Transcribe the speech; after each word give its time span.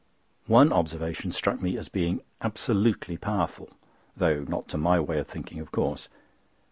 One 0.47 0.73
observation 0.73 1.31
struck 1.31 1.61
me 1.61 1.77
as 1.77 1.87
being 1.87 2.21
absolutely 2.41 3.17
powerful—though 3.17 4.45
not 4.47 4.67
to 4.69 4.77
my 4.79 4.99
way 4.99 5.19
of 5.19 5.27
thinking 5.27 5.59
of 5.59 5.71
course. 5.71 6.09